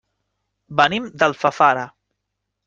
Venim 0.81 1.05
d'Alfafara. 1.23 1.85